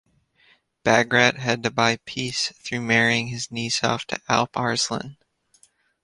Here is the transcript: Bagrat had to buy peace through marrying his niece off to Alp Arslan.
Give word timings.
Bagrat 0.83 1.37
had 1.37 1.61
to 1.61 1.69
buy 1.69 1.99
peace 2.05 2.51
through 2.55 2.81
marrying 2.81 3.27
his 3.27 3.51
niece 3.51 3.83
off 3.83 4.03
to 4.07 4.19
Alp 4.27 4.57
Arslan. 4.57 5.17